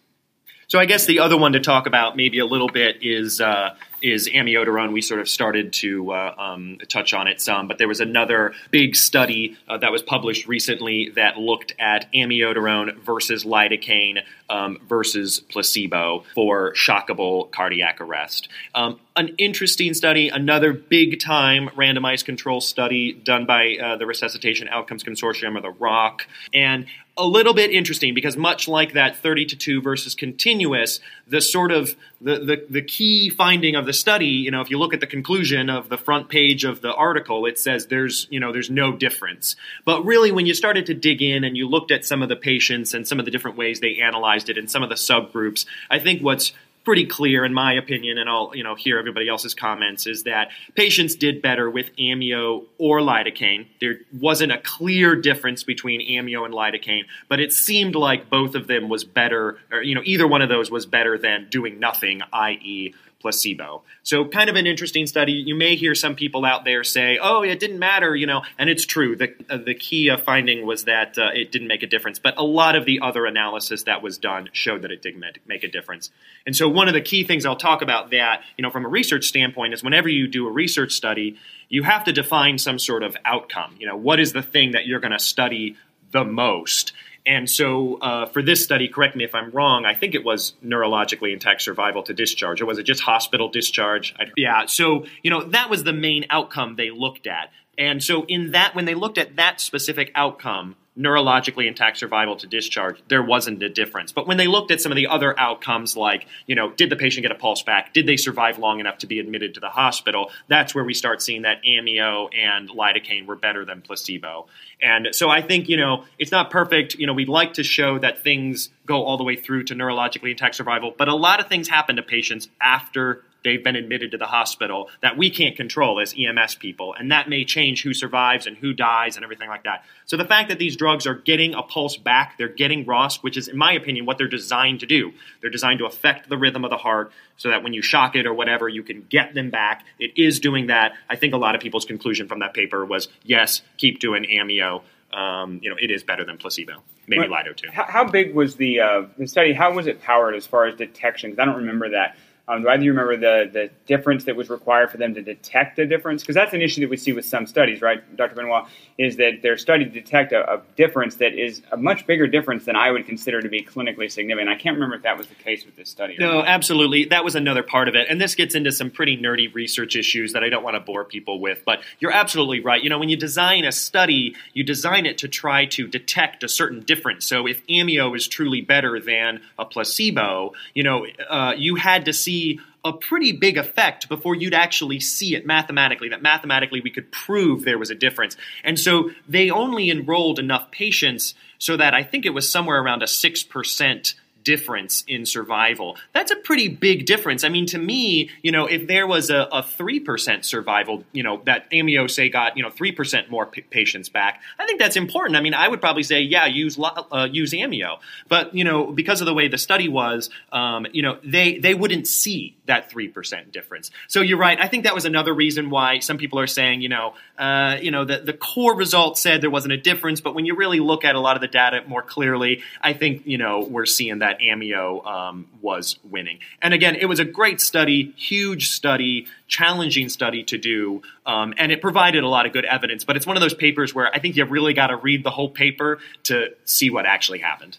[0.69, 3.75] So I guess the other one to talk about maybe a little bit is uh,
[4.03, 4.93] is amiodarone.
[4.93, 8.53] We sort of started to uh, um, touch on it some, but there was another
[8.71, 15.41] big study uh, that was published recently that looked at amiodarone versus lidocaine um, versus
[15.41, 18.49] placebo for shockable cardiac arrest.
[18.75, 24.69] Um, an interesting study, another big time randomized control study done by uh, the Resuscitation
[24.69, 26.87] Outcomes Consortium or the ROC, and
[27.19, 31.73] a little bit interesting because much like that 30 to 2 versus continuous, the sort
[31.73, 35.01] of the, the, the key finding of the study, you know, if you look at
[35.01, 38.71] the conclusion of the front page of the article, it says there's, you know, there's
[38.71, 39.57] no difference.
[39.85, 42.37] But really when you started to dig in and you looked at some of the
[42.37, 45.67] patients and some of the different ways they analyzed it and some of the subgroups,
[45.91, 46.53] I think what's
[46.89, 50.49] pretty clear in my opinion and I'll you know hear everybody else's comments is that
[50.75, 53.67] patients did better with amio or lidocaine.
[53.79, 58.69] There wasn't a clear difference between amio and lidocaine but it seemed like both of
[58.69, 62.23] them was better or you know either one of those was better than doing nothing
[62.33, 63.83] i.e placebo.
[64.03, 65.33] So kind of an interesting study.
[65.33, 68.71] You may hear some people out there say, "Oh, it didn't matter," you know, and
[68.71, 69.17] it's true.
[69.17, 72.35] The uh, the key uh, finding was that uh, it didn't make a difference, but
[72.37, 75.69] a lot of the other analysis that was done showed that it did make a
[75.69, 76.11] difference.
[76.47, 78.89] And so one of the key things I'll talk about that, you know, from a
[78.89, 81.37] research standpoint is whenever you do a research study,
[81.69, 83.75] you have to define some sort of outcome.
[83.79, 85.77] You know, what is the thing that you're going to study
[86.13, 86.93] the most?
[87.29, 89.85] And so, uh, for this study, correct me if I'm wrong.
[89.85, 94.15] I think it was neurologically intact survival to discharge, or was it just hospital discharge?
[94.19, 94.65] I, yeah.
[94.65, 97.51] So, you know, that was the main outcome they looked at.
[97.77, 102.47] And so, in that, when they looked at that specific outcome, neurologically intact survival to
[102.47, 104.11] discharge, there wasn't a difference.
[104.11, 106.97] But when they looked at some of the other outcomes, like, you know, did the
[106.97, 107.95] patient get a pulse back?
[107.95, 110.31] Did they survive long enough to be admitted to the hospital?
[110.49, 114.47] That's where we start seeing that amio and lidocaine were better than placebo.
[114.83, 116.95] And so I think, you know, it's not perfect.
[116.95, 120.31] You know, we'd like to show that things go all the way through to neurologically
[120.31, 124.19] intact survival, but a lot of things happen to patients after they've been admitted to
[124.19, 126.95] the hospital that we can't control as EMS people.
[126.95, 129.85] And that may change who survives and who dies and everything like that.
[130.07, 133.37] So the fact that these drugs are getting a pulse back, they're getting ROSC, which
[133.37, 135.13] is, in my opinion, what they're designed to do.
[135.41, 138.27] They're designed to affect the rhythm of the heart so that when you shock it
[138.27, 139.85] or whatever, you can get them back.
[139.99, 140.93] It is doing that.
[141.09, 144.83] I think a lot of people's conclusion from that paper was yes, keep doing amio.
[145.13, 146.83] Um, you know, it is better than placebo.
[147.07, 147.69] Maybe Lido too.
[147.73, 149.55] How, how big was the uh, the study?
[149.55, 151.31] How was it powered as far as detection?
[151.31, 152.17] Because I don't remember that.
[152.49, 155.79] Um, do either you remember the, the difference that was required for them to detect
[155.79, 156.23] a difference?
[156.23, 158.35] Because that's an issue that we see with some studies, right, Dr.
[158.35, 158.65] Benoit,
[158.97, 162.75] is that they're to detect a, a, difference that is a much bigger difference than
[162.75, 164.49] I would consider to be clinically significant.
[164.49, 166.17] I can't remember if that was the case with this study.
[166.19, 166.49] no, not.
[166.49, 167.05] absolutely.
[167.05, 168.07] That was another part of it.
[168.09, 171.05] And this gets into some pretty nerdy research issues that I don't want to bore
[171.05, 171.65] people with.
[171.67, 172.83] But you're absolutely right.
[172.83, 176.49] You know, when you design a study, you design it to try to detect a
[176.49, 177.27] certain difference.
[177.27, 182.13] So if amio is truly better than a placebo, you know, uh, you had to
[182.13, 182.38] see
[182.85, 187.65] a pretty big effect before you'd actually see it mathematically, that mathematically we could prove
[187.65, 188.37] there was a difference.
[188.65, 193.03] And so they only enrolled enough patients so that I think it was somewhere around
[193.03, 195.97] a 6% difference in survival.
[196.13, 197.45] That's a pretty big difference.
[197.45, 201.43] I mean, to me, you know, if there was a, a 3% survival, you know,
[201.45, 205.37] that amio, say, got, you know, 3% more p- patients back, I think that's important.
[205.37, 207.99] I mean, I would probably say, yeah, use uh, use amio.
[208.29, 211.75] But, you know, because of the way the study was, um, you know, they, they
[211.75, 213.91] wouldn't see that 3% difference.
[214.07, 214.59] So you're right.
[214.61, 217.91] I think that was another reason why some people are saying, you know, uh, you
[217.91, 221.05] know, the, the core result said there wasn't a difference, but when you really look
[221.05, 224.39] at a lot of the data more clearly, I think, you know, we're seeing that
[224.41, 226.39] Amio um, was winning.
[226.63, 231.73] And again, it was a great study, huge study, challenging study to do, um, and
[231.73, 233.05] it provided a lot of good evidence.
[233.05, 235.31] But it's one of those papers where I think you've really got to read the
[235.31, 237.79] whole paper to see what actually happened.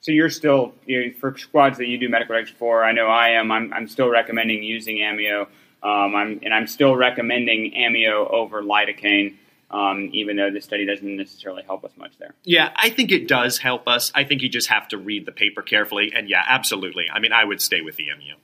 [0.00, 2.84] So you're still you know, for squads that you do medical protection for.
[2.84, 3.52] I know I am.
[3.52, 5.42] I'm, I'm still recommending using amio,
[5.82, 9.36] um, I'm, and I'm still recommending amio over lidocaine
[9.70, 12.34] um, even though the study doesn't necessarily help us much there.
[12.44, 14.10] Yeah, I think it does help us.
[14.14, 16.12] I think you just have to read the paper carefully.
[16.14, 17.06] And yeah, absolutely.
[17.12, 18.34] I mean, I would stay with amio.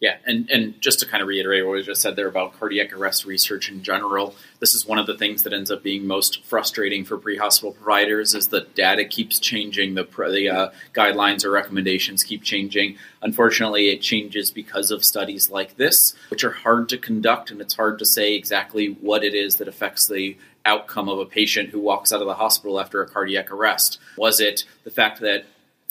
[0.00, 2.94] Yeah, and, and just to kind of reiterate what we just said there about cardiac
[2.94, 6.42] arrest research in general, this is one of the things that ends up being most
[6.42, 12.22] frustrating for pre-hospital providers is the data keeps changing, the, the uh, guidelines or recommendations
[12.22, 12.96] keep changing.
[13.20, 17.74] Unfortunately, it changes because of studies like this, which are hard to conduct, and it's
[17.74, 20.34] hard to say exactly what it is that affects the
[20.64, 23.98] outcome of a patient who walks out of the hospital after a cardiac arrest.
[24.16, 25.44] Was it the fact that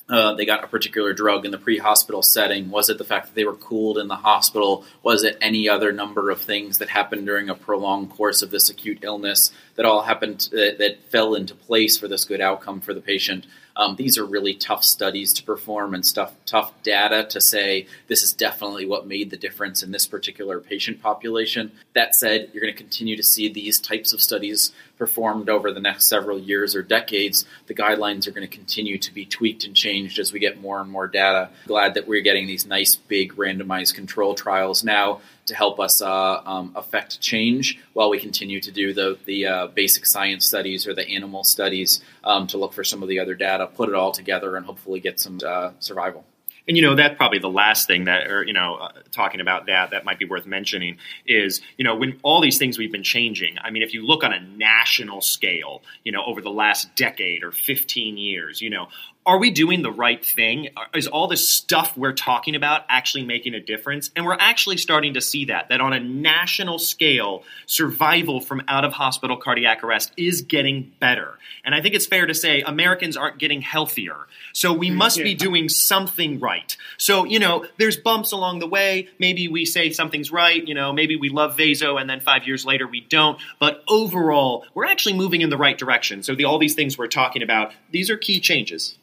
[0.09, 2.71] uh, they got a particular drug in the pre-hospital setting?
[2.71, 4.83] Was it the fact that they were cooled in the hospital?
[5.03, 8.69] Was it any other number of things that happened during a prolonged course of this
[8.69, 12.93] acute illness that all happened that, that fell into place for this good outcome for
[12.93, 13.45] the patient?
[13.75, 18.23] Um, these are really tough studies to perform and stuff, tough data to say this
[18.23, 21.71] is definitely what made the difference in this particular patient population.
[21.93, 25.79] That said, you're going to continue to see these types of studies performed over the
[25.79, 27.45] next several years or decades.
[27.65, 30.79] The guidelines are going to continue to be tweaked and changed as we get more
[30.79, 31.49] and more data.
[31.65, 36.41] Glad that we're getting these nice, big, randomized control trials now to help us uh,
[36.45, 40.93] um, affect change while we continue to do the, the uh, basic science studies or
[40.93, 44.11] the animal studies um, to look for some of the other data, put it all
[44.11, 46.23] together, and hopefully get some uh, survival.
[46.69, 49.65] And you know that's probably the last thing that, or you know, uh, talking about
[49.65, 53.03] that that might be worth mentioning is you know when all these things we've been
[53.03, 53.57] changing.
[53.59, 57.43] I mean, if you look on a national scale, you know, over the last decade
[57.43, 58.87] or 15 years, you know,
[59.29, 60.69] are we doing the right thing?
[60.95, 64.09] Is all this stuff we're talking about actually making a difference?
[64.15, 68.85] And we're actually starting to see that, that on a national scale, survival from out
[68.85, 71.37] of hospital cardiac arrest is getting better.
[71.63, 74.15] And I think it's fair to say Americans aren't getting healthier.
[74.53, 74.97] So we mm-hmm.
[74.97, 76.75] must be doing something right.
[76.97, 79.09] So, you know, there's bumps along the way.
[79.19, 80.67] Maybe we say something's right.
[80.67, 83.39] You know, maybe we love Vaso and then five years later we don't.
[83.59, 86.23] But overall, we're actually moving in the right direction.
[86.23, 88.95] So the, all these things we're talking about, these are key changes.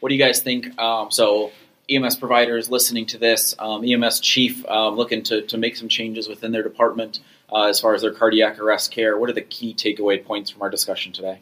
[0.00, 0.78] What do you guys think?
[0.78, 1.52] Um, so,
[1.88, 6.28] EMS providers listening to this, um, EMS chief um, looking to, to make some changes
[6.28, 7.18] within their department
[7.52, 9.18] uh, as far as their cardiac arrest care.
[9.18, 11.40] What are the key takeaway points from our discussion today?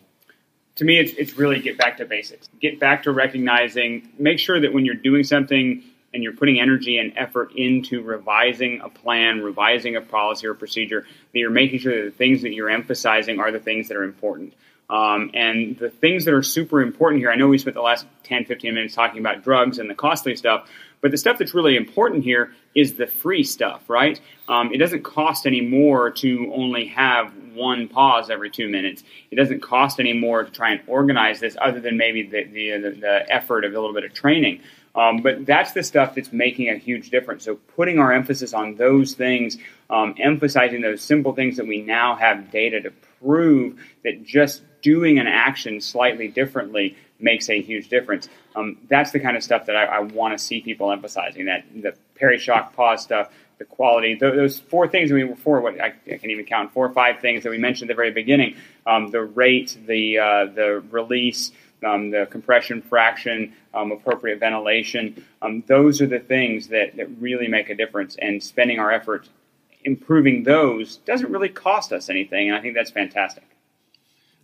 [0.77, 2.49] To me, it's, it's really get back to basics.
[2.61, 5.83] Get back to recognizing, make sure that when you're doing something,
[6.15, 11.03] and you're putting energy and effort into revising a plan, revising a policy or procedure,
[11.03, 14.05] that you're making sure that the things that you're emphasizing are the things that are
[14.05, 14.55] important.
[14.91, 18.07] Um, and the things that are super important here, I know we spent the last
[18.25, 20.69] 10, 15 minutes talking about drugs and the costly stuff,
[21.01, 24.21] but the stuff that's really important here is the free stuff, right?
[24.49, 29.05] Um, it doesn't cost any more to only have one pause every two minutes.
[29.31, 32.97] It doesn't cost any more to try and organize this, other than maybe the, the,
[32.99, 34.61] the effort of a little bit of training.
[34.95, 37.45] Um, but that's the stuff that's making a huge difference.
[37.45, 39.59] So putting our emphasis on those things,
[39.91, 45.19] um, emphasizing those simple things that we now have data to prove that just doing
[45.19, 48.29] an action slightly differently makes a huge difference.
[48.55, 51.47] Um, that's the kind of stuff that I, I want to see people emphasizing.
[51.47, 55.11] That the peri-shock pause stuff, the quality, th- those four things.
[55.11, 55.61] I mean, four.
[55.61, 57.97] What I, I, can even count four or five things that we mentioned at the
[57.97, 58.57] very beginning.
[58.87, 61.53] Um, the rate, the uh, the release.
[61.81, 65.25] Um, the compression fraction, um, appropriate ventilation.
[65.41, 68.17] Um, those are the things that, that really make a difference.
[68.21, 69.29] And spending our effort
[69.85, 72.49] improving those doesn't really cost us anything.
[72.49, 73.45] And I think that's fantastic.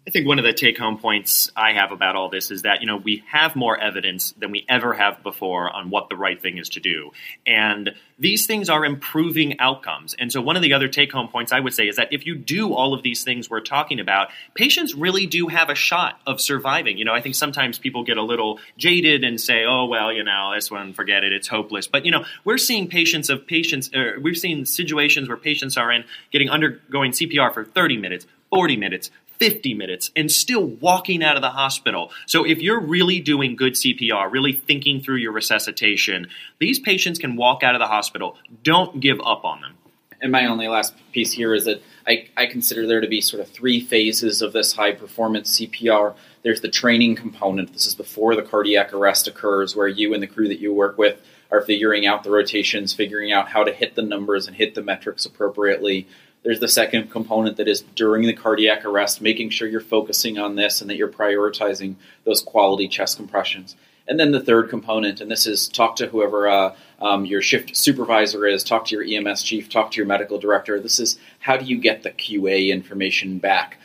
[0.07, 2.83] I think one of the take home points I have about all this is that,
[2.83, 6.41] you know, we have more evidence than we ever have before on what the right
[6.41, 7.13] thing is to do.
[7.47, 10.15] And these things are improving outcomes.
[10.19, 12.27] And so one of the other take home points I would say is that if
[12.27, 16.21] you do all of these things we're talking about, patients really do have a shot
[16.27, 16.99] of surviving.
[16.99, 20.23] You know, I think sometimes people get a little jaded and say, oh, well, you
[20.23, 21.87] know, this one, forget it, it's hopeless.
[21.87, 25.91] But, you know, we're seeing patients of patients, uh, we've seen situations where patients are
[25.91, 31.37] in getting undergoing CPR for 30 minutes, 40 minutes, 50 minutes and still walking out
[31.37, 32.11] of the hospital.
[32.27, 36.29] So if you're really doing good CPR, really thinking through your resuscitation,
[36.59, 38.37] these patients can walk out of the hospital.
[38.63, 39.75] Don't give up on them.
[40.21, 43.43] And my only last piece here is that I, I consider there to be sort
[43.43, 46.15] of three phases of this high performance CPR.
[46.43, 47.73] There's the training component.
[47.73, 50.97] This is before the cardiac arrest occurs, where you and the crew that you work
[50.97, 51.21] with
[51.51, 54.83] are figuring out the rotations, figuring out how to hit the numbers and hit the
[54.83, 56.07] metrics appropriately.
[56.45, 60.57] There's the second component that is during the cardiac arrest, making sure you're focusing on
[60.57, 63.77] this and that you're prioritizing those quality chest compressions.
[64.07, 67.75] And then the third component, and this is talk to whoever uh, um, your shift
[67.75, 70.79] supervisor is, talk to your EMS chief, talk to your medical director.
[70.79, 73.79] This is how do you get the QA information back?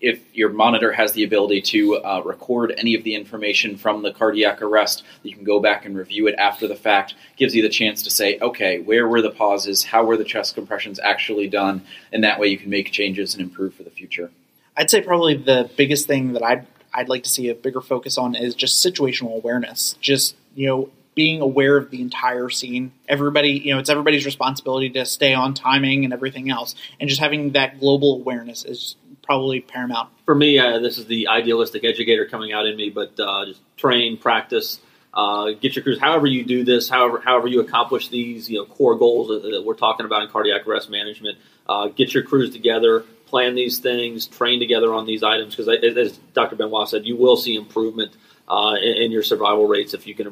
[0.00, 4.12] If your monitor has the ability to uh, record any of the information from the
[4.12, 7.14] cardiac arrest, you can go back and review it after the fact.
[7.36, 9.84] Gives you the chance to say, okay, where were the pauses?
[9.84, 11.82] How were the chest compressions actually done?
[12.12, 14.30] And that way you can make changes and improve for the future.
[14.76, 18.16] I'd say probably the biggest thing that I'd I'd like to see a bigger focus
[18.16, 19.96] on is just situational awareness.
[20.00, 22.92] Just you know, being aware of the entire scene.
[23.08, 27.20] Everybody, you know, it's everybody's responsibility to stay on timing and everything else, and just
[27.20, 28.96] having that global awareness is
[29.26, 30.08] probably paramount.
[30.24, 33.60] For me, uh, this is the idealistic educator coming out in me, but uh, just
[33.76, 34.80] train, practice,
[35.12, 35.98] uh, get your crews.
[35.98, 39.64] However you do this, however however you accomplish these, you know, core goals that, that
[39.64, 41.38] we're talking about in cardiac arrest management.
[41.68, 46.18] Uh, get your crews together, plan these things, train together on these items because, as
[46.32, 46.54] Dr.
[46.54, 48.12] Benoit said, you will see improvement.
[48.48, 50.28] Uh, in, in, your survival rates, if you can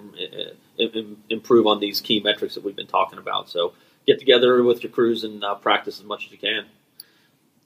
[0.78, 0.84] uh,
[1.30, 3.72] improve on these key metrics that we've been talking about, so
[4.07, 6.64] get together with your crews and practice as much as you can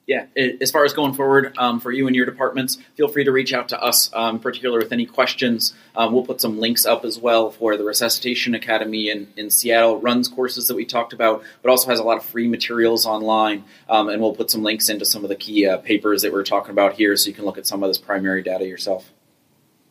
[0.09, 3.31] yeah, as far as going forward um, for you and your departments, feel free to
[3.31, 5.75] reach out to us, um, particular with any questions.
[5.95, 10.01] Um, we'll put some links up as well for the Resuscitation Academy in, in Seattle
[10.01, 13.65] runs courses that we talked about, but also has a lot of free materials online.
[13.87, 16.43] Um, and we'll put some links into some of the key uh, papers that we're
[16.43, 19.07] talking about here, so you can look at some of this primary data yourself.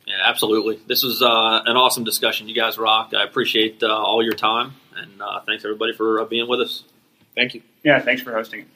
[0.05, 0.81] Yeah, absolutely.
[0.89, 2.49] This was uh, an awesome discussion.
[2.49, 3.15] You guys rocked.
[3.15, 6.83] I appreciate uh, all your time, and uh, thanks everybody for uh, being with us.
[7.37, 7.63] Thank you.
[7.85, 8.69] Yeah, thanks for hosting it.